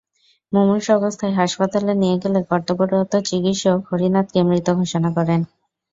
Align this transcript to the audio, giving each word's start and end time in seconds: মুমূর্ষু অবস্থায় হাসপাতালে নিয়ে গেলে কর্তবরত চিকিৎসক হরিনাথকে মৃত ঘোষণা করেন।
মুমূর্ষু 0.53 0.91
অবস্থায় 0.95 1.33
হাসপাতালে 1.33 1.93
নিয়ে 2.01 2.17
গেলে 2.23 2.39
কর্তবরত 2.49 3.13
চিকিৎসক 3.29 3.79
হরিনাথকে 3.89 4.39
মৃত 4.49 4.67
ঘোষণা 4.79 5.09
করেন। 5.17 5.41